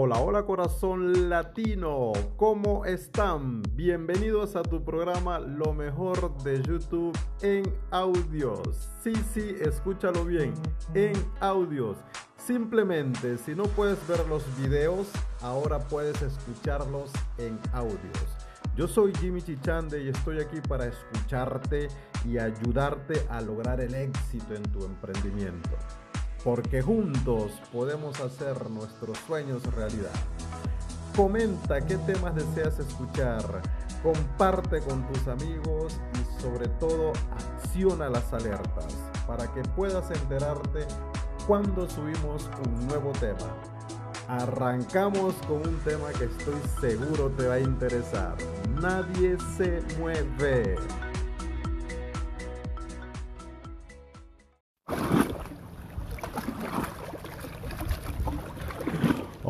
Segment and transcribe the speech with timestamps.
[0.00, 3.62] Hola, hola corazón latino, ¿cómo están?
[3.72, 8.90] Bienvenidos a tu programa Lo mejor de YouTube en audios.
[9.02, 10.54] Sí, sí, escúchalo bien,
[10.94, 11.96] en audios.
[12.36, 15.08] Simplemente, si no puedes ver los videos,
[15.42, 18.28] ahora puedes escucharlos en audios.
[18.76, 21.88] Yo soy Jimmy Chichande y estoy aquí para escucharte
[22.24, 25.70] y ayudarte a lograr el éxito en tu emprendimiento
[26.48, 30.14] porque juntos podemos hacer nuestros sueños realidad.
[31.14, 33.42] Comenta qué temas deseas escuchar,
[34.02, 40.86] comparte con tus amigos y sobre todo acciona las alertas para que puedas enterarte
[41.46, 43.52] cuando subimos un nuevo tema.
[44.28, 48.36] Arrancamos con un tema que estoy seguro te va a interesar.
[48.80, 50.76] Nadie se mueve.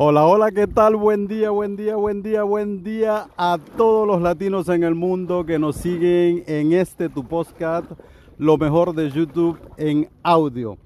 [0.01, 0.95] Hola, hola, ¿qué tal?
[0.95, 5.45] Buen día, buen día, buen día, buen día a todos los latinos en el mundo
[5.45, 7.91] que nos siguen en este tu podcast,
[8.37, 10.77] lo mejor de YouTube en audio.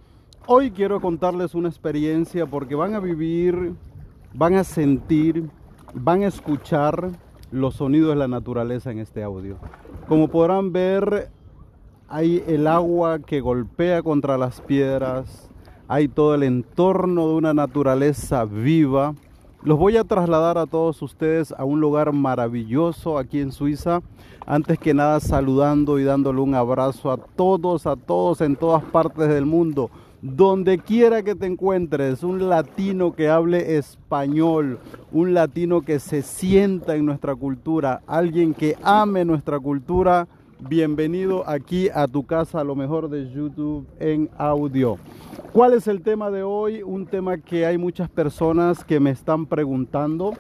[0.47, 3.75] Hoy quiero contarles una experiencia porque van a vivir,
[4.33, 5.47] van a sentir,
[5.93, 7.11] van a escuchar
[7.51, 9.57] los sonidos de la naturaleza en este audio.
[10.07, 11.29] Como podrán ver,
[12.07, 15.51] hay el agua que golpea contra las piedras,
[15.87, 19.13] hay todo el entorno de una naturaleza viva.
[19.63, 24.01] Los voy a trasladar a todos ustedes a un lugar maravilloso aquí en Suiza.
[24.45, 29.29] Antes que nada saludando y dándole un abrazo a todos, a todos en todas partes
[29.29, 29.89] del mundo.
[30.21, 34.79] Donde quiera que te encuentres, un latino que hable español,
[35.11, 40.27] un latino que se sienta en nuestra cultura, alguien que ame nuestra cultura,
[40.69, 44.97] bienvenido aquí a tu casa, a lo mejor de YouTube en audio.
[45.51, 46.83] ¿Cuál es el tema de hoy?
[46.83, 50.33] Un tema que hay muchas personas que me están preguntando.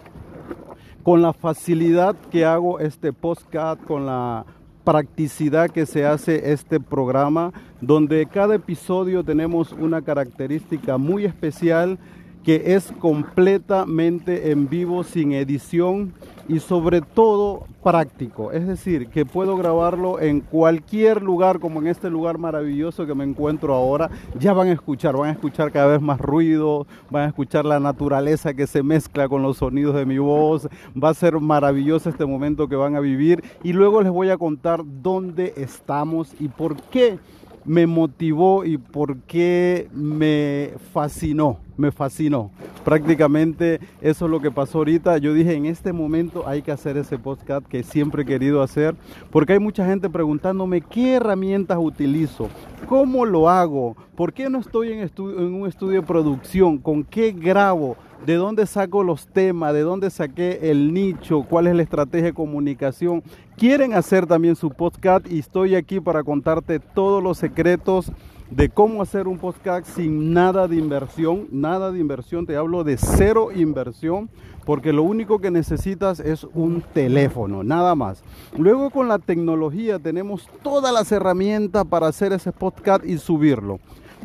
[1.03, 4.45] Con la facilidad que hago este podcast, con la
[4.85, 7.51] practicidad que se hace este programa,
[7.81, 11.99] donde cada episodio tenemos una característica muy especial
[12.43, 16.13] que es completamente en vivo, sin edición
[16.47, 18.51] y sobre todo práctico.
[18.51, 23.23] Es decir, que puedo grabarlo en cualquier lugar, como en este lugar maravilloso que me
[23.23, 24.09] encuentro ahora.
[24.39, 27.79] Ya van a escuchar, van a escuchar cada vez más ruido, van a escuchar la
[27.79, 30.67] naturaleza que se mezcla con los sonidos de mi voz.
[31.01, 34.37] Va a ser maravilloso este momento que van a vivir y luego les voy a
[34.37, 37.19] contar dónde estamos y por qué
[37.65, 42.51] me motivó y por qué me fascinó, me fascinó.
[42.83, 45.17] Prácticamente eso es lo que pasó ahorita.
[45.17, 48.95] Yo dije, en este momento hay que hacer ese podcast que siempre he querido hacer,
[49.31, 52.49] porque hay mucha gente preguntándome qué herramientas utilizo,
[52.87, 55.09] cómo lo hago, por qué no estoy en,
[55.53, 57.95] un estudio de producción, con qué grabo
[58.25, 62.33] de dónde saco los temas, de dónde saqué el nicho, cuál es la estrategia de
[62.33, 63.21] comunicación.
[63.57, 68.11] Quieren hacer también su podcast y estoy aquí para contarte todos los secretos
[68.49, 72.97] de cómo hacer un podcast sin nada de inversión, nada de inversión, te hablo de
[72.97, 74.29] cero inversión,
[74.65, 78.23] porque lo único que necesitas es un teléfono, nada más.
[78.57, 83.79] Luego con la tecnología tenemos todas las herramientas para hacer ese podcast y subirlo.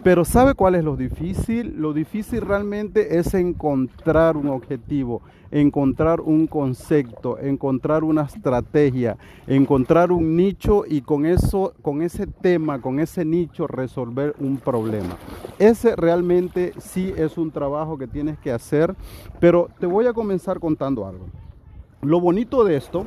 [0.08, 1.74] Pero ¿sabe cuál es lo difícil?
[1.76, 5.20] Lo difícil realmente es encontrar un objetivo,
[5.50, 12.80] encontrar un concepto, encontrar una estrategia, encontrar un nicho y con eso, con ese tema,
[12.80, 15.14] con ese nicho resolver un problema.
[15.58, 18.94] Ese realmente sí es un trabajo que tienes que hacer,
[19.40, 21.26] pero te voy a comenzar contando algo.
[22.00, 23.04] Lo bonito de esto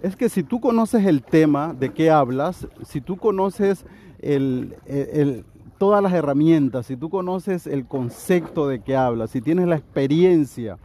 [0.00, 3.84] es que si tú conoces el tema de qué hablas, si tú conoces
[4.22, 5.44] el, el
[5.78, 10.76] todas las herramientas, si tú conoces el concepto de que hablas, si tienes la experiencia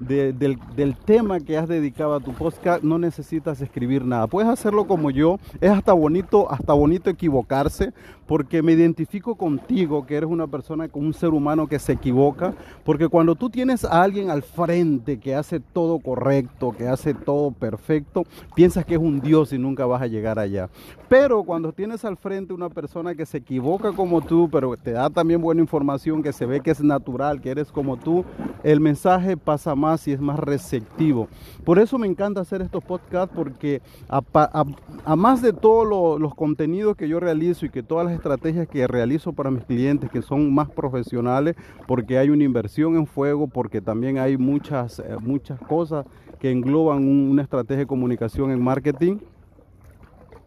[0.00, 4.26] del, del, tema que has dedicado a tu podcast, no necesitas escribir nada.
[4.26, 5.38] Puedes hacerlo como yo.
[5.60, 7.92] Es hasta bonito, hasta bonito equivocarse,
[8.26, 13.08] porque me identifico contigo, que eres una persona, un ser humano que se equivoca, porque
[13.08, 18.24] cuando tú tienes a alguien al frente que hace todo correcto, que hace todo perfecto,
[18.54, 20.68] piensas que es un Dios y nunca vas a llegar allá.
[21.08, 25.10] Pero cuando tienes al frente una persona que se equivoca como tú, pero te da
[25.10, 28.24] también buena información, que se ve que es natural, que eres como tú,
[28.62, 31.28] el mensaje pasa más y es más receptivo.
[31.64, 37.08] Por eso me encanta hacer estos podcasts, porque a, más de todos los contenidos que
[37.08, 40.70] yo realizo y que todas las estrategias que realizo para mis clientes que son más
[40.70, 46.06] profesionales porque hay una inversión en fuego, porque también hay muchas, eh, muchas cosas
[46.38, 49.18] que engloban una estrategia de comunicación en marketing.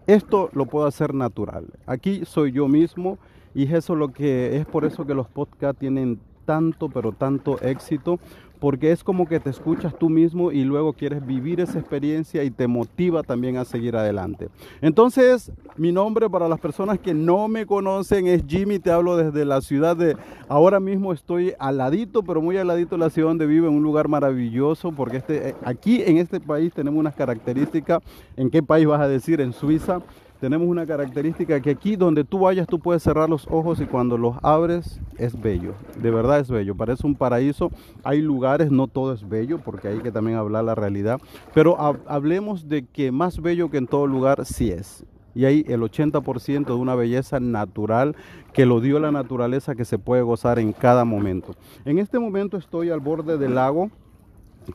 [0.08, 1.68] Esto lo puedo hacer natural.
[1.86, 3.18] Aquí soy yo mismo
[3.54, 8.20] y eso lo que es por eso que los podcasts tienen tanto, pero tanto éxito
[8.60, 12.52] porque es como que te escuchas tú mismo y luego quieres vivir esa experiencia y
[12.52, 14.50] te motiva también a seguir adelante.
[14.82, 19.46] Entonces, mi nombre para las personas que no me conocen es Jimmy, te hablo desde
[19.46, 20.18] la ciudad de,
[20.48, 21.78] ahora mismo estoy al
[22.26, 25.56] pero muy al de la ciudad donde vivo, en un lugar maravilloso, porque este, eh,
[25.64, 28.02] aquí en este país tenemos unas características,
[28.36, 29.40] ¿en qué país vas a decir?
[29.42, 30.02] En Suiza
[30.40, 34.18] tenemos una característica que aquí donde tú vayas tú puedes cerrar los ojos y cuando
[34.18, 37.72] los abres es bello, de verdad es bello, parece un paraíso.
[38.04, 41.20] Hay lugares, no todo es bello porque hay que también hablar la realidad,
[41.54, 45.06] pero hablemos de que más bello que en todo lugar sí es.
[45.34, 48.16] Y hay el 80% de una belleza natural
[48.54, 51.56] que lo dio la naturaleza que se puede gozar en cada momento.
[51.86, 53.92] En este momento estoy al borde del lago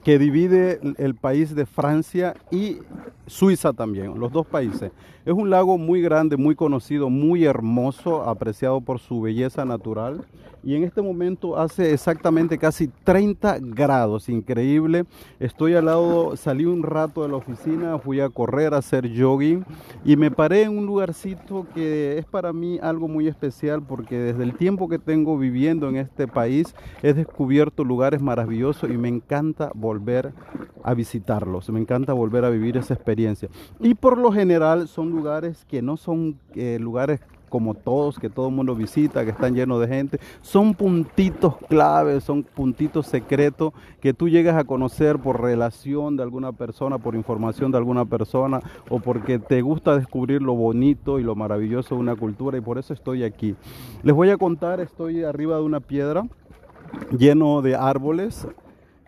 [0.04, 2.78] que divide el país de Francia y
[3.26, 4.92] Suiza también, los dos países.
[5.24, 10.26] Es un lago muy grande, muy conocido, muy hermoso, apreciado por su belleza natural.
[10.64, 15.04] Y en este momento hace exactamente casi 30 grados, increíble.
[15.38, 19.64] Estoy al lado, salí un rato de la oficina, fui a correr, a hacer jogging
[20.04, 24.42] y me paré en un lugarcito que es para mí algo muy especial porque desde
[24.42, 29.70] el tiempo que tengo viviendo en este país he descubierto lugares maravillosos y me encanta
[29.74, 30.32] volver
[30.84, 33.48] a visitarlos, me encanta volver a vivir esa experiencia.
[33.80, 37.20] Y por lo general son lugares que no son eh, lugares
[37.52, 42.24] como todos, que todo el mundo visita, que están llenos de gente, son puntitos claves,
[42.24, 47.70] son puntitos secretos que tú llegas a conocer por relación de alguna persona, por información
[47.70, 52.16] de alguna persona o porque te gusta descubrir lo bonito y lo maravilloso de una
[52.16, 53.54] cultura y por eso estoy aquí.
[54.02, 56.26] Les voy a contar, estoy arriba de una piedra
[57.18, 58.46] lleno de árboles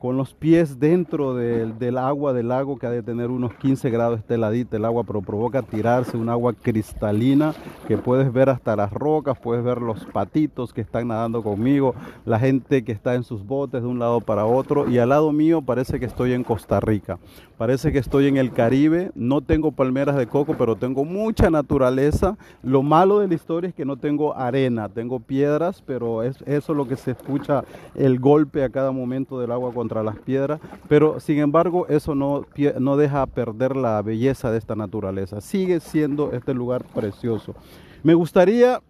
[0.05, 4.19] con los pies dentro del, agua del lago que ha de tener unos 15 grados
[4.19, 7.55] este ladito el agua, pero provoca tirarse un agua cristalina
[7.89, 11.95] que puedes ver hasta las rocas, puedes ver los patitos que están nadando conmigo,
[12.27, 14.91] la gente que está en sus botes de un lado para otro.
[14.91, 17.19] Y al lado mío parece que estoy en Costa Rica,
[17.57, 22.37] parece que estoy en el Caribe, no tengo palmeras de coco, pero tengo mucha naturaleza.
[22.63, 26.75] Lo malo de la historia es que no tengo arena, tengo piedras, pero es eso
[26.75, 27.65] lo que se escucha
[27.95, 32.47] el golpe a cada momento del agua contra las piedras, pero sin embargo eso no,
[32.81, 35.41] no deja perder la belleza de esta naturaleza.
[35.41, 37.55] Sigue siendo este lugar precioso.
[38.03, 38.81] Me gustaría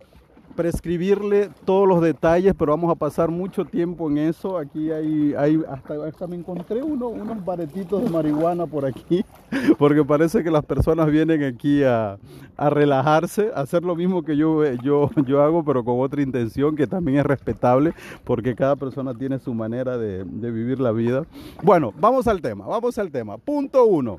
[0.54, 4.56] prescribirle todos los detalles, pero vamos a pasar mucho tiempo en eso.
[4.56, 9.24] Aquí hay, hay hasta, me encontré uno, unos baretitos de marihuana por aquí,
[9.78, 12.18] porque parece que las personas vienen aquí a,
[12.56, 16.76] a, relajarse, a hacer lo mismo que yo, yo, yo hago, pero con otra intención
[16.76, 17.92] que también es respetable,
[18.24, 21.24] porque cada persona tiene su manera de, de vivir la vida.
[21.62, 23.38] Bueno, vamos al tema, vamos al tema.
[23.38, 24.18] Punto uno.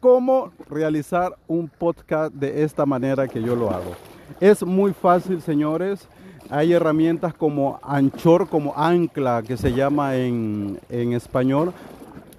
[0.00, 3.96] ¿Cómo realizar un podcast de esta manera que yo lo hago?
[4.40, 6.08] Es muy fácil, señores.
[6.50, 11.72] Hay herramientas como Anchor, como Ancla, que se llama en, español.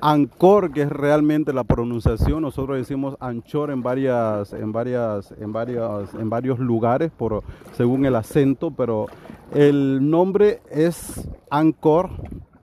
[0.01, 6.13] Ancor, que es realmente la pronunciación, nosotros decimos Anchor en varias, en varias, en varias,
[6.13, 7.43] en varios lugares por
[7.75, 9.07] según el acento, pero
[9.53, 12.11] el nombre es Ancor,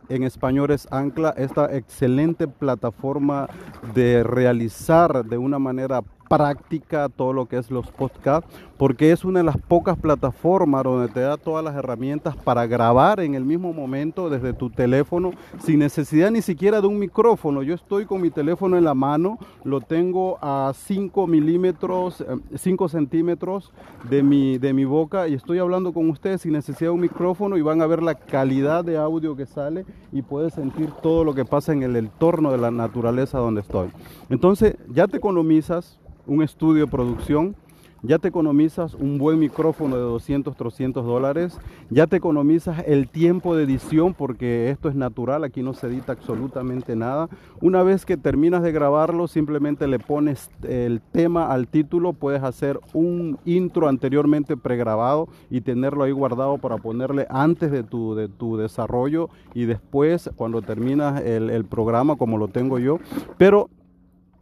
[0.08, 3.48] en español es Ancla, esta excelente plataforma
[3.94, 9.40] de realizar de una manera práctica todo lo que es los podcasts, porque es una
[9.40, 13.72] de las pocas plataformas donde te da todas las herramientas para grabar en el mismo
[13.72, 17.62] momento desde tu teléfono sin necesidad ni siquiera de un micrófono.
[17.62, 22.24] Yo estoy con mi teléfono en la mano, lo tengo a 5 milímetros,
[22.54, 23.72] 5 eh, centímetros
[24.10, 27.56] de mi, de mi boca y estoy hablando con ustedes sin necesidad de un micrófono
[27.56, 31.34] y van a ver la calidad de audio que sale y puedes sentir todo lo
[31.34, 33.88] que pasa en el entorno de la naturaleza donde estoy.
[34.28, 37.56] Entonces ya te economizas un estudio de producción,
[38.02, 41.58] ya te economizas un buen micrófono de 200, 300 dólares,
[41.90, 46.12] ya te economizas el tiempo de edición porque esto es natural, aquí no se edita
[46.12, 47.28] absolutamente nada.
[47.60, 52.78] Una vez que terminas de grabarlo, simplemente le pones el tema al título, puedes hacer
[52.92, 58.56] un intro anteriormente pregrabado y tenerlo ahí guardado para ponerle antes de tu, de tu
[58.56, 62.98] desarrollo y después cuando terminas el, el programa como lo tengo yo.
[63.38, 63.68] Pero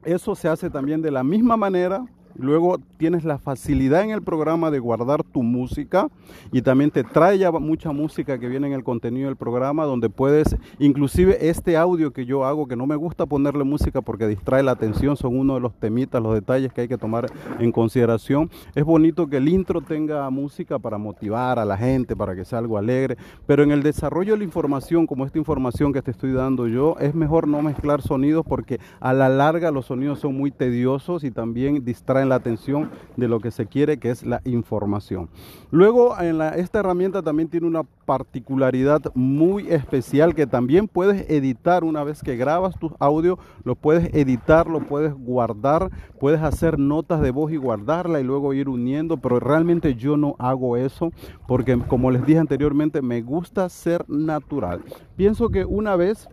[0.04, 2.04] eso se hace también de la misma manera
[2.36, 6.08] Luego tienes la facilidad en el programa de guardar tu música
[6.50, 10.10] y también te trae ya mucha música que viene en el contenido del programa donde
[10.10, 14.62] puedes, inclusive este audio que yo hago, que no me gusta ponerle música porque distrae
[14.62, 17.26] la atención, son uno de los temitas, los detalles que hay que tomar
[17.60, 18.50] en consideración.
[18.74, 22.58] Es bonito que el intro tenga música para motivar a la gente, para que sea
[22.58, 26.32] algo alegre, pero en el desarrollo de la información, como esta información que te estoy
[26.32, 30.50] dando yo, es mejor no mezclar sonidos porque a la larga los sonidos son muy
[30.50, 35.28] tediosos y también distraen la atención de lo que se quiere, que es la información.
[35.70, 41.84] Luego, en la, esta herramienta también tiene una particularidad muy especial que también puedes editar
[41.84, 45.90] una vez que grabas tu audio, lo puedes editar, lo puedes guardar,
[46.20, 50.36] puedes hacer notas de voz y guardarla y luego ir uniendo, pero realmente yo no
[50.38, 51.12] hago eso
[51.46, 54.82] porque como les dije anteriormente, me gusta ser natural.
[55.16, 56.28] Pienso que una vez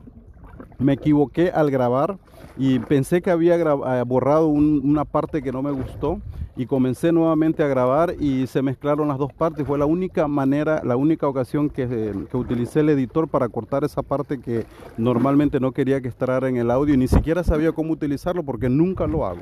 [0.79, 2.17] me equivoqué al grabar
[2.57, 6.19] y pensé que había eh, borrado una parte que no me gustó
[6.55, 9.65] y comencé nuevamente a grabar y se mezclaron las dos partes.
[9.65, 13.83] Fue la única manera, la única ocasión que, eh, que, utilicé el editor para cortar
[13.83, 14.65] esa parte que
[14.97, 18.69] normalmente no quería que estará en el audio y ni siquiera sabía cómo utilizarlo porque
[18.69, 19.41] nunca lo hago.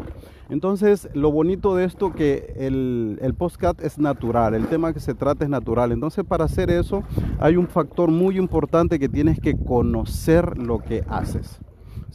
[0.50, 5.13] Entonces, lo bonito de esto que el, el postcat es natural, el tema que se
[5.13, 5.92] trata es natural.
[5.92, 7.04] Entonces, para hacer eso
[7.39, 11.60] hay un factor muy importante que tienes que conocer lo que haces.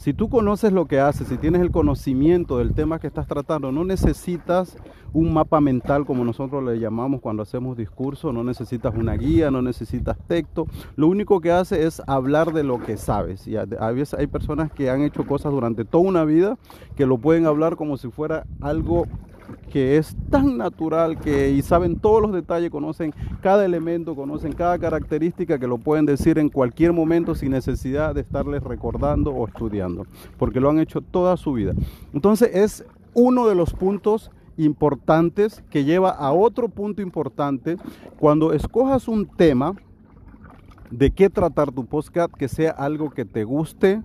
[0.05, 3.71] Si tú conoces lo que haces, si tienes el conocimiento del tema que estás tratando,
[3.71, 4.77] no necesitas
[5.13, 9.63] un mapa mental como nosotros le llamamos cuando hacemos discurso, no necesitas una guía, no
[9.63, 10.67] necesitas texto.
[10.95, 13.47] Lo único que hace es hablar de lo que sabes.
[13.47, 16.59] Y a, veces hay personas que han hecho cosas durante toda una vida
[16.95, 19.07] que lo pueden hablar como si fuera algo
[19.71, 24.79] que es tan natural que y saben todos los detalles, conocen cada elemento, conocen cada
[24.79, 30.05] característica que lo pueden decir en cualquier momento sin necesidad de estarles recordando o estudiando,
[30.37, 31.73] porque lo han hecho toda su vida.
[32.13, 37.77] Entonces es uno de los puntos importantes que lleva a otro punto importante
[38.19, 39.73] cuando escojas un tema
[40.91, 44.01] de qué tratar tu podcast que sea algo que te guste,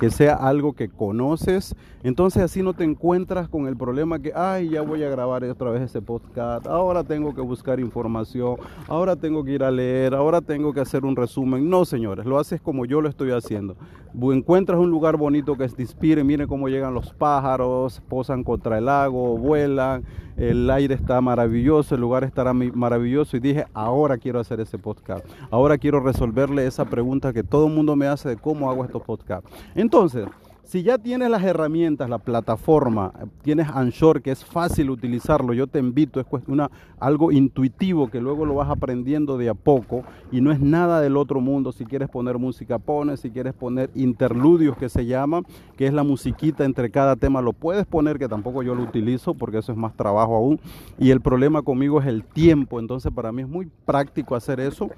[0.00, 1.76] que sea algo que conoces.
[2.02, 5.70] Entonces así no te encuentras con el problema que, ay, ya voy a grabar otra
[5.70, 8.56] vez ese podcast, ahora tengo que buscar información,
[8.88, 11.68] ahora tengo que ir a leer, ahora tengo que hacer un resumen.
[11.68, 13.76] No, señores, lo haces como yo lo estoy haciendo.
[14.14, 18.86] Encuentras un lugar bonito que te inspire, miren cómo llegan los pájaros, posan contra el
[18.86, 20.02] lago, vuelan,
[20.36, 25.24] el aire está maravilloso, el lugar estará maravilloso y dije, ahora quiero hacer ese podcast,
[25.50, 29.02] ahora quiero resolverle esa pregunta que todo el mundo me hace de cómo hago estos
[29.02, 29.48] podcasts.
[30.70, 35.80] Si ya tienes las herramientas, la plataforma, tienes Anchor, que es fácil utilizarlo, yo te
[35.80, 36.26] invito, es
[37.00, 41.16] algo intuitivo que luego lo vas aprendiendo de a poco y no es nada del
[41.16, 41.72] otro mundo.
[41.72, 45.44] Si quieres poner música, pones, si quieres poner interludios que se llaman,
[45.76, 49.34] que es la musiquita entre cada tema, lo puedes poner, que tampoco yo lo utilizo
[49.34, 50.60] porque eso es más trabajo aún.
[51.00, 54.88] Y el problema conmigo es el tiempo, entonces para mí es muy práctico hacer eso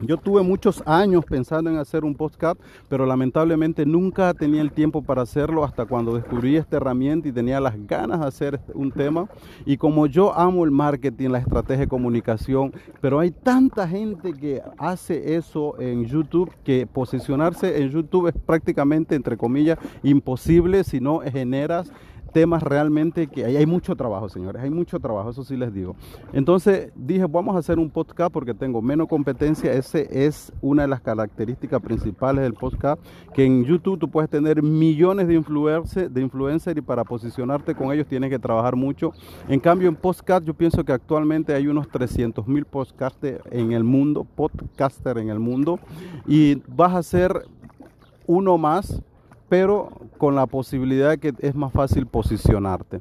[0.00, 5.02] yo tuve muchos años pensando en hacer un podcast, pero lamentablemente nunca tenía el tiempo
[5.02, 9.28] para hacerlo hasta cuando descubrí esta herramienta y tenía las ganas de hacer un tema.
[9.64, 14.62] Y como yo amo el marketing, la estrategia de comunicación, pero hay tanta gente que
[14.78, 21.20] hace eso en YouTube que posicionarse en YouTube es prácticamente, entre comillas, imposible si no
[21.20, 21.90] generas
[22.36, 25.96] temas realmente que hay, mucho trabajo, señores, hay mucho trabajo, eso sí les digo.
[26.34, 30.88] Entonces dije, vamos a hacer un podcast porque tengo menos competencia, ese es una de
[30.88, 33.02] las características principales del podcast,
[33.32, 37.90] que en YouTube tú puedes tener millones de influencers, de influencers y para posicionarte con
[37.90, 39.14] ellos tienes que trabajar mucho.
[39.48, 43.82] En cambio, en podcast yo pienso que actualmente hay unos 300 mil podcasters en el
[43.82, 45.78] mundo, podcaster en el mundo,
[46.26, 47.46] y vas a ser
[48.26, 49.02] uno más
[49.48, 53.00] pero con la posibilidad de que es más fácil posicionarte.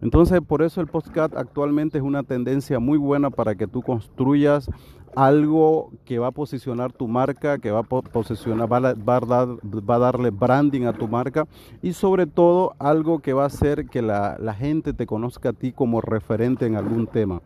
[0.00, 4.70] Entonces, por eso el podcast actualmente es una tendencia muy buena para que tú construyas
[5.16, 10.82] algo que va a posicionar tu marca, que va a posicionar, va a, darle branding
[10.82, 11.48] a tu marca
[11.82, 15.72] y sobre todo algo que va a hacer que la gente te conozca a ti
[15.72, 17.40] como referente en algún tema.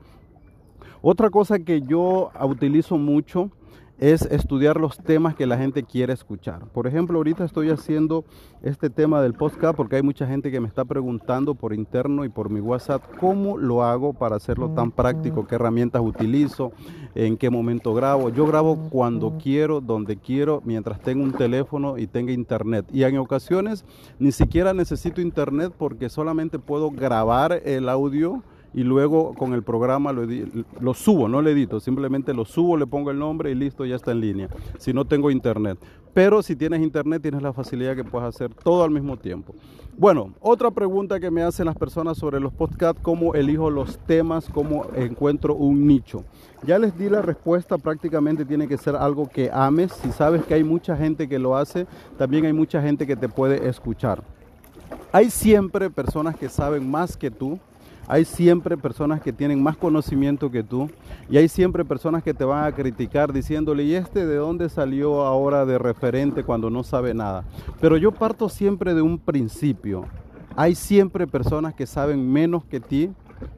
[1.05, 3.51] Otra cosa que yo utilizo mucho
[4.03, 6.67] es estudiar los temas que la gente quiere escuchar.
[6.73, 8.25] Por ejemplo, ahorita estoy haciendo
[8.61, 12.29] este tema del podcast porque hay mucha gente que me está preguntando por interno y
[12.29, 16.73] por mi WhatsApp cómo lo hago para hacerlo tan práctico, qué herramientas utilizo,
[17.15, 18.31] en qué momento grabo.
[18.31, 22.85] Yo grabo cuando quiero, donde quiero, mientras tengo un teléfono y tenga internet.
[22.93, 23.85] Y en ocasiones
[24.19, 28.43] ni siquiera necesito internet porque solamente puedo grabar el audio
[28.75, 33.11] y luego con el programa lo, subo, no lo edito, simplemente lo subo, le pongo
[33.11, 34.49] el nombre y listo, ya está en línea,
[34.79, 35.79] si no tengo internet.
[36.15, 39.55] Pero si tienes internet tienes la facilidad que puedes hacer todo al mismo tiempo.
[39.97, 44.49] Bueno, otra pregunta que me hacen las personas sobre los podcasts, cómo elijo los temas,
[44.53, 46.25] cómo encuentro un nicho.
[46.67, 49.93] Ya les di la respuesta, prácticamente tiene que ser algo que ames.
[49.93, 51.87] Si sabes que hay mucha gente que lo hace,
[52.19, 54.23] también hay mucha gente que te puede escuchar.
[55.13, 57.59] Hay siempre personas que saben más que tú,
[58.09, 60.91] hay siempre personas que tienen más conocimiento que tú
[61.31, 65.23] y hay siempre personas que te van a criticar diciéndole, ¿y este de dónde salió
[65.23, 67.45] ahora de referente cuando no sabe nada?
[67.81, 70.07] Pero yo parto siempre de un principio.
[70.57, 73.11] hay siempre personas que saben menos que ti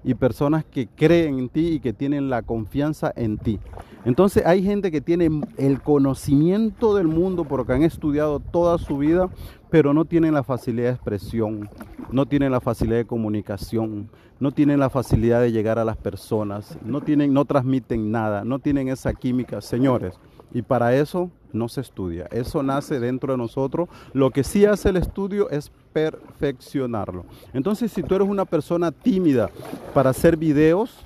[0.03, 3.59] y personas que creen en ti y que tienen la confianza en ti.
[4.05, 9.31] Entonces hay gente que tiene el conocimiento del mundo porque han estudiado toda su vida,
[9.71, 11.71] pero no tienen la facilidad de expresión,
[12.11, 16.79] no tienen la facilidad de comunicación, no tienen la facilidad de llegar a las personas,
[16.85, 20.19] no tienen, no transmiten nada, no tienen esa química, señores.
[20.53, 23.89] Y para eso no se estudia, eso nace dentro de nosotros.
[24.13, 27.25] Lo que sí hace el estudio es perfeccionarlo.
[27.53, 29.51] Entonces, si tú eres una persona tímida
[29.93, 31.05] para hacer videos,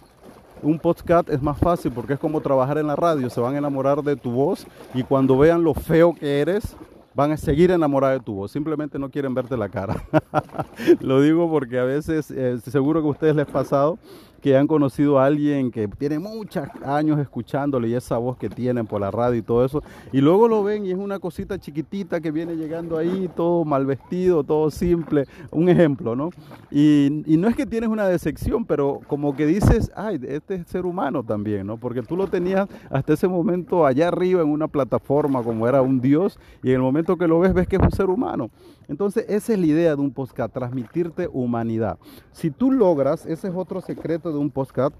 [0.62, 3.58] un podcast es más fácil porque es como trabajar en la radio, se van a
[3.58, 6.76] enamorar de tu voz y cuando vean lo feo que eres,
[7.14, 10.04] van a seguir enamorados de tu voz, simplemente no quieren verte la cara.
[11.00, 13.98] lo digo porque a veces, eh, seguro que a ustedes les ha pasado,
[14.40, 18.86] que han conocido a alguien que tiene muchos años escuchándole y esa voz que tienen
[18.86, 22.20] por la radio y todo eso, y luego lo ven y es una cosita chiquitita
[22.20, 26.30] que viene llegando ahí, todo mal vestido, todo simple, un ejemplo, ¿no?
[26.70, 30.66] Y, y no es que tienes una decepción, pero como que dices, ay, este es
[30.68, 31.76] ser humano también, ¿no?
[31.76, 36.00] Porque tú lo tenías hasta ese momento allá arriba en una plataforma como era un
[36.00, 38.50] dios, y en el momento que lo ves, ves que es un ser humano.
[38.88, 41.98] Entonces, esa es la idea de un podcast, transmitirte humanidad.
[42.32, 44.94] Si tú logras, ese es otro secreto de un podcast,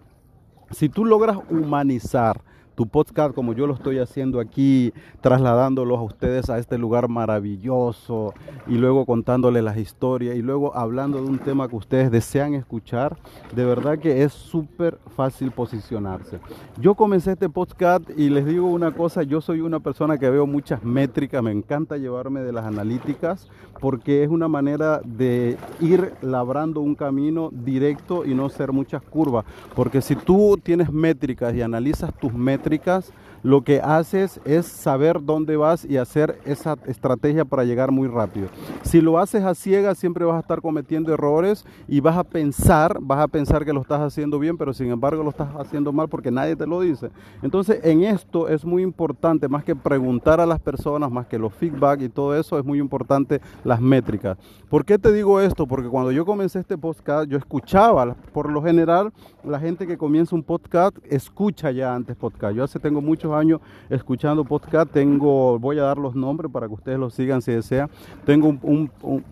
[0.71, 2.43] si tú logras humanizar
[2.79, 8.35] tu podcast como yo lo estoy haciendo aquí, trasladándolos a ustedes a este lugar maravilloso
[8.69, 13.17] y luego contándoles las historias y luego hablando de un tema que ustedes desean escuchar,
[13.53, 16.39] de verdad que es súper fácil posicionarse.
[16.81, 20.47] Yo comencé este podcast y les digo una cosa, yo soy una persona que veo
[20.47, 23.49] muchas métricas, me encanta llevarme de las analíticas
[23.81, 29.45] porque es una manera de ir labrando un camino directo y no ser muchas curvas,
[29.75, 35.23] porque si tú tienes métricas y analizas tus métricas, psiquiátricas lo que haces es saber
[35.23, 38.49] dónde vas y hacer esa estrategia para llegar muy rápido.
[38.83, 42.99] Si lo haces a ciegas, siempre vas a estar cometiendo errores y vas a pensar,
[43.01, 46.09] vas a pensar que lo estás haciendo bien, pero sin embargo lo estás haciendo mal
[46.09, 47.11] porque nadie te lo dice.
[47.43, 51.55] Entonces, en esto es muy importante, más que preguntar a las personas, más que los
[51.55, 54.37] feedback y todo eso, es muy importante las métricas.
[54.69, 55.67] ¿Por qué te digo esto?
[55.67, 59.13] Porque cuando yo comencé este podcast, yo escuchaba, por lo general,
[59.45, 62.55] la gente que comienza un podcast escucha ya antes podcast.
[62.55, 63.61] Yo hace tengo muchos años
[63.91, 67.91] escuchando podcast, tengo, voy a dar los nombres para que ustedes los sigan si desean.
[68.25, 68.91] Tengo un,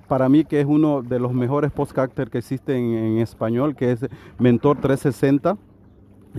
[0.08, 4.06] para mí que es uno de los mejores podcasters que existen en español, que es
[4.38, 5.56] Mentor 360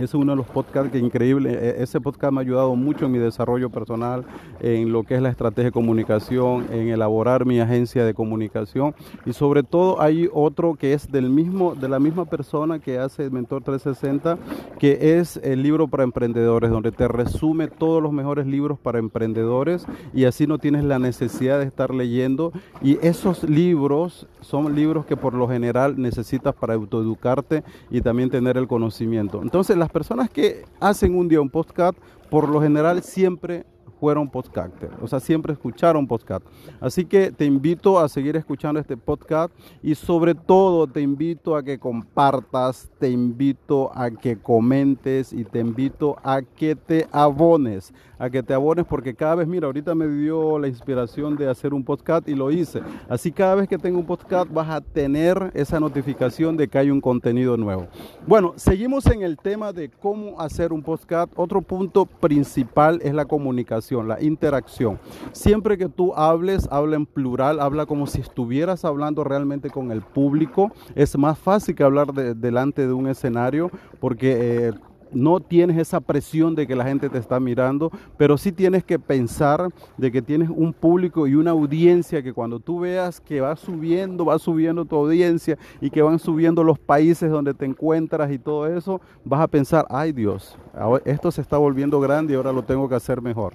[0.04, 1.52] es uno de los podcasts que increíble.
[1.52, 4.24] E, ese podcast me ha ayudado mucho en mi desarrollo personal,
[4.60, 8.94] en lo que es la estrategia de comunicación, en elaborar mi agencia de comunicación.
[9.26, 13.30] Y sobre todo hay otro que es del mismo, de la misma persona que hace
[13.30, 14.38] Mentor 360,
[14.78, 19.86] que es el libro para emprendedores, donde te resume todos los mejores libros para emprendedores
[20.14, 22.52] y así no tienes la necesidad de estar leyendo.
[22.82, 28.56] Y esos libros son libros que por lo general necesitas para autoeducarte y también tener
[28.56, 29.40] el conocimiento.
[29.42, 31.98] Entonces, las personas que hacen un día un podcast,
[32.30, 33.64] por lo general siempre
[33.98, 36.44] fueron podcasters, o sea, siempre escucharon podcast.
[36.80, 41.62] Así que te invito a seguir escuchando este podcast y sobre todo te invito a
[41.62, 48.30] que compartas, te invito a que comentes y te invito a que te abones, a
[48.30, 51.84] que te abones porque cada vez, mira, ahorita me dio la inspiración de hacer un
[51.84, 52.80] podcast y lo hice.
[53.08, 56.90] Así cada vez que tengo un podcast vas a tener esa notificación de que hay
[56.90, 57.86] un contenido nuevo.
[58.26, 61.32] Bueno, seguimos en el tema de cómo hacer un podcast.
[61.36, 64.98] Otro punto principal es la comunicación la interacción.
[65.32, 70.02] Siempre que tú hables, habla en plural, habla como si estuvieras hablando realmente con el
[70.02, 70.72] público.
[70.94, 73.70] Es más fácil que hablar delante de un escenario
[74.00, 74.68] porque...
[74.68, 74.72] Eh,
[75.12, 78.98] no tienes esa presión de que la gente te está mirando, pero sí tienes que
[78.98, 83.56] pensar de que tienes un público y una audiencia que cuando tú veas que va
[83.56, 88.38] subiendo, va subiendo tu audiencia y que van subiendo los países donde te encuentras y
[88.38, 90.56] todo eso, vas a pensar, ay Dios,
[91.04, 93.54] esto se está volviendo grande y ahora lo tengo que hacer mejor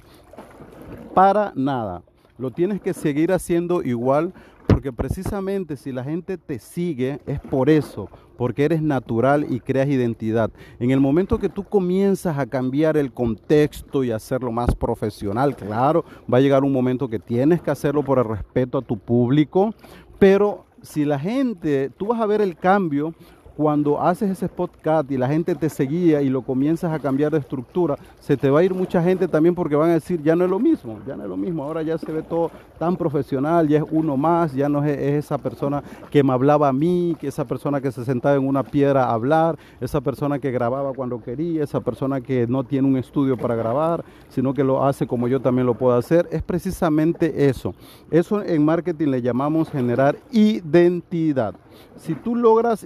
[1.13, 2.01] para nada.
[2.37, 4.33] Lo tienes que seguir haciendo igual
[4.67, 9.87] porque precisamente si la gente te sigue es por eso, porque eres natural y creas
[9.87, 10.49] identidad.
[10.79, 16.03] En el momento que tú comienzas a cambiar el contexto y hacerlo más profesional, claro,
[16.31, 19.73] va a llegar un momento que tienes que hacerlo por el respeto a tu público,
[20.17, 23.13] pero si la gente, tú vas a ver el cambio
[23.55, 27.37] cuando haces ese podcast y la gente te seguía y lo comienzas a cambiar de
[27.37, 30.43] estructura, se te va a ir mucha gente también porque van a decir, ya no
[30.43, 33.67] es lo mismo, ya no es lo mismo, ahora ya se ve todo tan profesional,
[33.67, 37.27] ya es uno más, ya no es, esa persona que me hablaba a mí, que
[37.27, 41.21] esa persona que se sentaba en una piedra a hablar, esa persona que grababa cuando
[41.21, 45.27] quería, esa persona que no tiene un estudio para grabar, sino que lo hace como
[45.27, 47.73] yo también lo puedo hacer, es precisamente eso.
[48.09, 51.55] Eso en marketing le llamamos generar identidad.
[51.95, 52.85] Si tú logras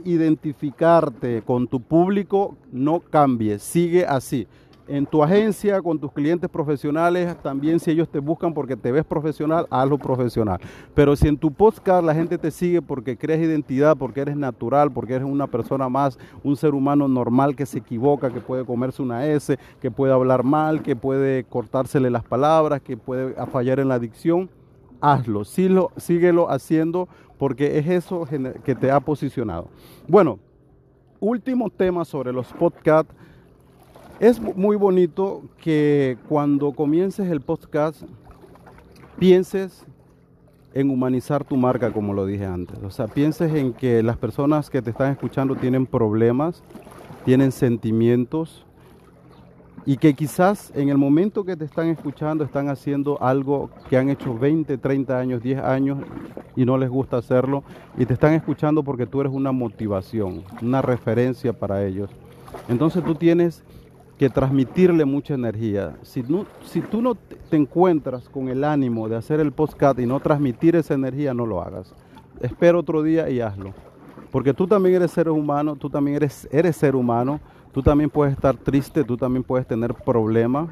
[0.57, 4.47] identificarte con tu público, no cambies, sigue así
[4.89, 9.03] en tu agencia, con tus clientes profesionales, también si ellos te buscan porque te ves
[9.03, 10.61] profesional, hazlo profesional.
[10.95, 14.89] Pero si en tu podcast la gente te sigue porque crees identidad, porque eres natural,
[14.89, 19.01] porque eres una persona más, un ser humano normal que se equivoca, que puede comerse
[19.01, 23.89] una S, que puede hablar mal, que puede cortársele las palabras, que puede fallar en
[23.89, 24.49] la dicción,
[25.01, 28.25] hazlo, síguelo haciendo porque es eso
[28.63, 29.67] que te ha posicionado.
[30.07, 30.39] Bueno,
[31.19, 33.13] último tema sobre los podcasts
[34.19, 38.03] es muy bonito que cuando comiences el podcast
[39.19, 39.85] pienses
[40.73, 42.77] en humanizar tu marca, como lo dije antes.
[42.83, 46.63] O sea, pienses en que las personas que te están escuchando tienen problemas,
[47.25, 48.66] tienen sentimientos
[49.87, 54.09] y que quizás en el momento que te están escuchando están haciendo algo que han
[54.09, 55.99] hecho 20, 30 años, 10 años
[56.57, 57.63] y no les gusta hacerlo
[57.97, 62.09] y te están escuchando porque tú eres una motivación, una referencia para ellos.
[62.67, 63.63] Entonces tú tienes
[64.19, 65.95] que transmitirle mucha energía.
[66.01, 70.05] Si, no, si tú no te encuentras con el ánimo de hacer el podcast y
[70.05, 71.95] no transmitir esa energía, no lo hagas.
[72.41, 73.73] Espera otro día y hazlo.
[74.31, 77.39] Porque tú también eres ser humano, tú también eres, eres ser humano,
[77.77, 80.69] tú también puedes estar triste, tú también puedes tener problemas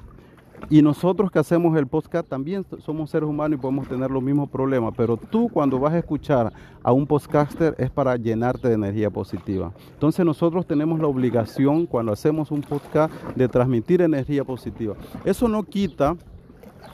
[0.71, 4.49] y nosotros que hacemos el podcast también somos seres humanos y podemos tener los mismos
[4.49, 9.11] problemas, pero tú cuando vas a escuchar a un podcaster es para llenarte de energía
[9.11, 9.71] positiva.
[9.93, 14.95] Entonces nosotros tenemos la obligación cuando hacemos un podcast de transmitir energía positiva.
[15.23, 16.15] Eso no quita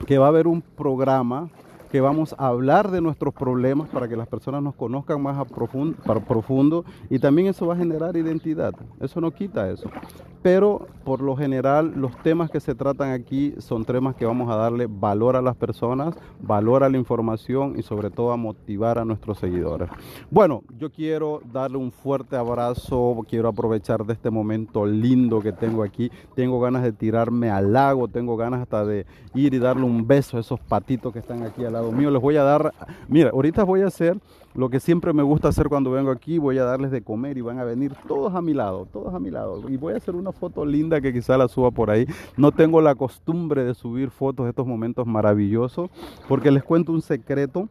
[0.06, 1.50] que va a haber un programa
[1.92, 5.46] que vamos a hablar de nuestros problemas para que las personas nos conozcan más a
[5.46, 8.74] profundo, profundo y también eso va a generar identidad.
[9.00, 9.90] Eso no quita eso
[10.42, 14.56] pero por lo general los temas que se tratan aquí son temas que vamos a
[14.56, 19.06] darle valor a las personas, valor a la información y sobre todo a motivar a
[19.06, 19.90] nuestros seguidores.
[20.30, 25.84] Bueno, yo quiero darle un fuerte abrazo, quiero aprovechar de este momento lindo que tengo
[25.84, 30.08] aquí, tengo ganas de tirarme al lago, tengo ganas hasta de ir y darle un
[30.08, 32.74] beso a esos patitos que están aquí al lado mío, les voy a dar,
[33.08, 34.17] mira, ahorita voy a hacer
[34.54, 37.41] lo que siempre me gusta hacer cuando vengo aquí, voy a darles de comer y
[37.41, 39.70] van a venir todos a mi lado, todos a mi lado.
[39.70, 42.06] Y voy a hacer una foto linda que quizá la suba por ahí.
[42.36, 45.89] No tengo la costumbre de subir fotos de estos momentos maravillosos,
[46.28, 47.70] porque les cuento un secreto.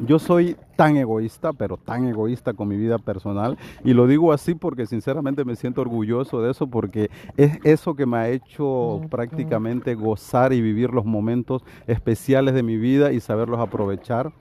[0.00, 3.58] Yo soy tan egoísta, pero tan egoísta con mi vida personal.
[3.84, 8.06] Y lo digo así porque sinceramente me siento orgulloso de eso, porque es eso que
[8.06, 13.58] me ha hecho prácticamente gozar y vivir los momentos especiales de mi vida y saberlos
[13.58, 14.32] aprovechar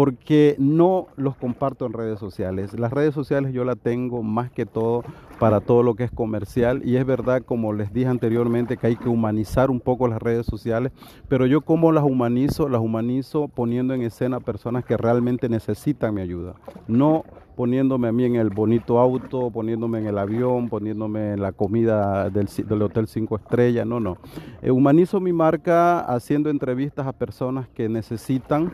[0.00, 2.72] porque no los comparto en redes sociales.
[2.72, 5.04] Las redes sociales yo la tengo más que todo
[5.38, 8.96] para todo lo que es comercial y es verdad, como les dije anteriormente, que hay
[8.96, 10.92] que humanizar un poco las redes sociales,
[11.28, 16.22] pero yo como las humanizo, las humanizo poniendo en escena personas que realmente necesitan mi
[16.22, 16.54] ayuda,
[16.88, 21.52] no poniéndome a mí en el bonito auto, poniéndome en el avión, poniéndome en la
[21.52, 22.48] comida del,
[22.80, 24.16] Hotel 5 Estrellas, no, no.
[24.62, 28.72] Eh, humanizo mi marca haciendo entrevistas a personas que necesitan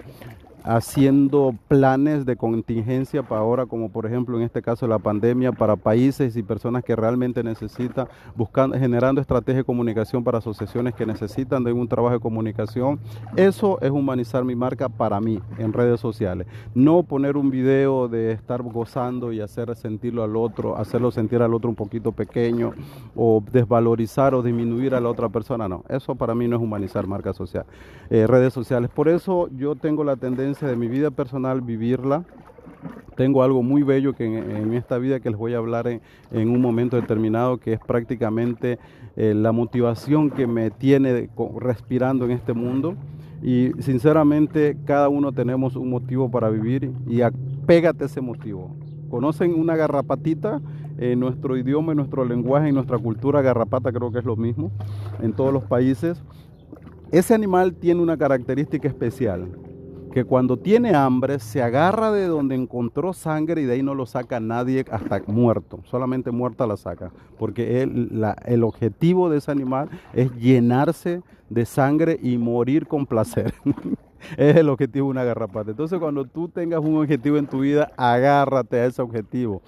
[0.66, 5.76] haciendo planes de contingencia para ahora, como por ejemplo en este caso la pandemia, para
[5.76, 11.62] países y personas que realmente necesitan, buscando, generando estrategia de comunicación para asociaciones que necesitan
[11.62, 12.98] de un trabajo de comunicación.
[13.36, 16.48] Eso es humanizar mi marca para mí en redes sociales.
[16.74, 21.54] No poner un video de estar gozando y hacer sentirlo al otro, hacerlo sentir al
[21.54, 22.72] otro un poquito pequeño
[23.14, 25.68] o desvalorizar o disminuir a la otra persona.
[25.68, 27.66] No, eso para mí no es humanizar marca social,
[28.10, 28.90] eh, redes sociales.
[28.90, 32.24] Por eso yo tengo la tendencia de mi vida personal vivirla.
[33.14, 36.00] Tengo algo muy bello que en, esta vida que les voy a hablar en,
[36.32, 38.78] un momento determinado, que es prácticamente
[39.16, 42.94] eh, la motivación que me tiene respirando en este mundo.
[43.42, 48.74] Y sinceramente cada uno tenemos un motivo para vivir y apégate a ese motivo.
[49.10, 50.60] ¿Conocen una garrapatita?
[50.98, 54.70] En nuestro idioma, en nuestro lenguaje, en nuestra cultura, garrapata creo que es lo mismo
[55.20, 56.22] en todos los países.
[57.12, 59.50] Ese animal tiene una característica especial
[60.16, 64.06] que cuando tiene hambre se agarra de donde encontró sangre y de ahí no lo
[64.06, 70.32] saca nadie hasta muerto, solamente muerta la saca, porque el objetivo de ese animal es
[70.36, 73.52] llenarse de sangre y morir con placer.
[74.38, 75.72] es el objetivo de una garrapata.
[75.72, 79.60] Entonces cuando tú tengas un objetivo en tu vida, agárrate a ese objetivo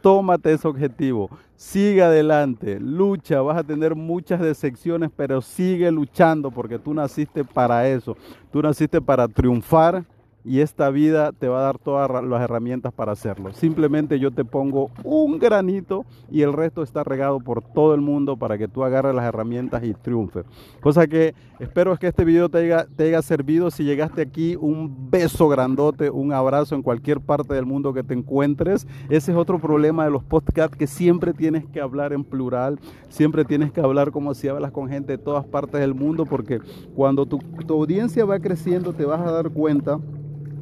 [0.00, 6.78] tómate ese objetivo, sigue adelante, lucha, vas a tener muchas decepciones, pero sigue luchando porque
[6.78, 8.16] tú naciste para eso,
[8.52, 10.04] tú naciste para triunfar
[10.46, 13.52] y esta vida te va a dar todas las herramientas para hacerlo.
[13.52, 18.36] Simplemente yo te pongo un granito y el resto está regado por todo el mundo
[18.36, 20.44] para que tú agarres las herramientas y triunfe.
[20.80, 23.72] Cosa que espero que este video te haya, servido.
[23.72, 28.14] Si llegaste aquí, un beso grandote, un abrazo en cualquier parte del mundo que te
[28.14, 28.86] encuentres.
[29.08, 32.78] Ese es otro problema de los podcasts que siempre tienes que hablar en plural,
[33.08, 36.60] siempre tienes que hablar como si hablas con gente de todas partes del mundo porque
[36.94, 39.98] cuando tu audiencia va creciendo te vas a dar cuenta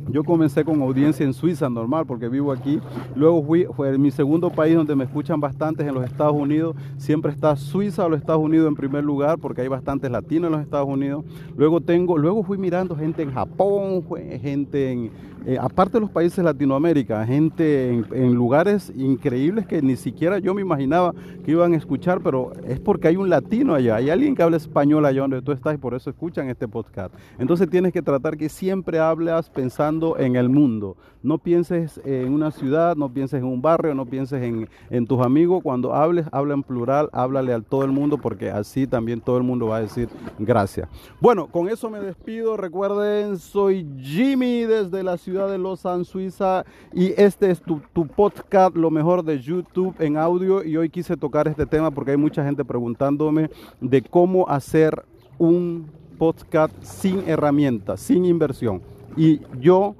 [0.09, 2.81] yo comencé con audiencia en Suiza normal porque vivo aquí.
[3.15, 6.77] Luego fui, fue mi segundo país donde me escuchan bastantes en los Estados Unidos.
[6.97, 10.53] Siempre está Suiza o los Estados Unidos en primer lugar porque hay bastantes latinos en
[10.53, 11.25] los Estados Unidos.
[11.57, 14.05] Luego tengo, luego fui mirando gente en Japón,
[14.41, 15.11] gente en,
[15.47, 20.55] eh, aparte de los países de Latinoamérica, gente en, lugares increíbles que ni siquiera yo
[20.55, 21.13] me imaginaba
[21.45, 24.57] que iban a escuchar, pero es porque hay un latino allá, hay alguien que habla
[24.57, 27.15] español allá donde tú estás y por eso escuchan este podcast.
[27.39, 30.97] Entonces tienes que tratar que siempre hablas pensando en el mundo.
[31.23, 35.21] No pienses en una ciudad, no pienses en un barrio, no pienses en, en tus
[35.25, 35.63] amigos.
[35.63, 39.43] Cuando hables, habla en plural, háblale a todo el mundo porque así también todo el
[39.43, 40.89] mundo va a decir gracias.
[41.21, 42.57] Bueno, con eso me despido.
[42.57, 48.77] Recuerden, soy Jimmy desde la ciudad de Lausanne, Suiza, y este es tu, tu, podcast,
[48.77, 52.45] lo mejor de YouTube en audio, y hoy quise tocar este tema porque hay mucha
[52.45, 53.49] gente preguntándome
[53.81, 55.05] de cómo hacer
[55.39, 55.87] un
[56.19, 58.94] podcast sin herramientas, sin inversión.
[59.17, 59.95] Y yo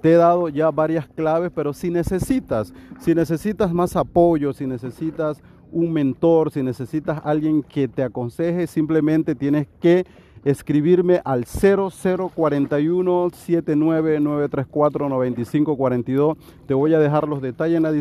[0.00, 5.42] te he dado ya varias claves, pero si necesitas, si necesitas más apoyo, si necesitas
[5.72, 10.06] un mentor, si necesitas alguien que te aconseje, simplemente tienes que
[10.44, 16.36] escribirme al 0041 79934 9542.
[16.66, 17.92] Te voy a dejar los detalles en la,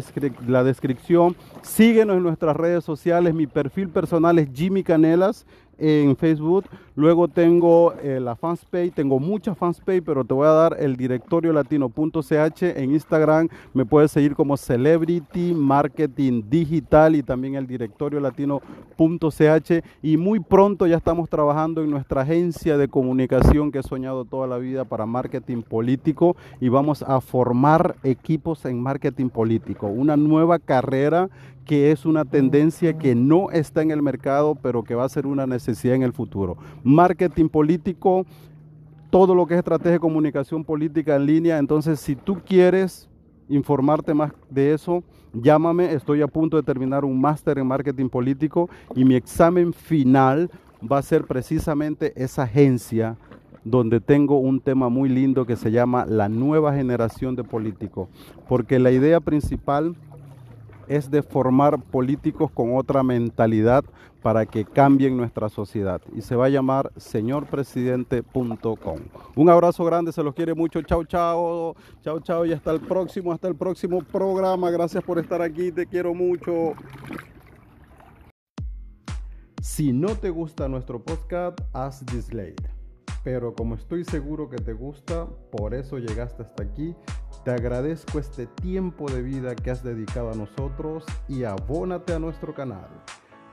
[0.48, 1.36] la, descripción.
[1.64, 3.34] Síguenos en nuestras redes sociales.
[3.34, 6.66] Mi perfil personal es Jimmy Canelas en Facebook.
[6.96, 11.52] Luego tengo eh, la fanspage, tengo muchas fanspage, pero te voy a dar el directorio
[11.52, 12.64] latino.ch.
[12.64, 19.84] En Instagram me puedes seguir como Celebrity Marketing Digital y también el directorio latino.ch.
[20.02, 24.48] Y muy pronto ya estamos trabajando en nuestra agencia de comunicación que he soñado toda
[24.48, 29.88] la vida para marketing político y vamos a formar equipos en marketing político.
[29.88, 31.30] Una nueva carrera
[31.66, 35.26] que es una tendencia que no está en el mercado, pero que va a ser
[35.26, 36.58] una necesidad en el futuro.
[36.84, 38.26] Marketing político,
[39.10, 41.58] todo lo que es estrategia de comunicación política en línea.
[41.58, 43.10] Entonces, si tú quieres
[43.50, 45.94] informarte más de eso, llámame.
[45.94, 50.50] Estoy a punto de terminar un máster en marketing político y mi examen final
[50.90, 53.18] va a ser precisamente esa agencia
[53.64, 58.10] donde tengo un tema muy lindo que se llama la nueva generación de políticos,
[58.48, 59.96] porque la idea principal
[60.88, 63.84] es de formar políticos con otra mentalidad
[64.22, 66.02] para que cambien nuestra sociedad.
[66.16, 69.00] Y se va a llamar señorpresidente.com.
[69.36, 70.82] Un abrazo grande, se los quiere mucho.
[70.82, 71.76] Chao, chao.
[72.02, 72.46] Chao, chao.
[72.46, 74.72] Y hasta el próximo, hasta el próximo programa.
[74.72, 75.72] Gracias por estar aquí.
[75.72, 76.74] Te quiero mucho.
[79.62, 82.70] Si no te gusta nuestro podcast, haz dislike.
[83.24, 86.96] Pero como estoy seguro que te gusta, por eso llegaste hasta aquí
[87.46, 92.56] te agradezco este tiempo de vida que has dedicado a nosotros y abónate a nuestro
[92.56, 92.90] canal.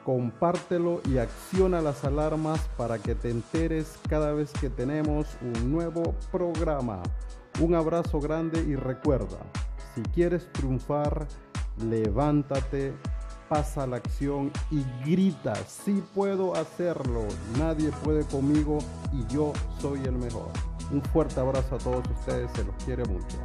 [0.02, 6.14] Compártelo y acciona las alarmas para que te enteres cada vez que tenemos un nuevo
[6.32, 7.02] programa.
[7.60, 9.36] Un abrazo grande y recuerda,
[9.94, 11.28] si quieres triunfar,
[11.86, 12.94] levántate,
[13.50, 17.26] pasa la acción y grita, sí puedo hacerlo,
[17.58, 18.78] nadie puede conmigo
[19.12, 20.48] y yo soy el mejor.
[20.90, 23.36] Un fuerte abrazo a todos ustedes, se los quiere mucho.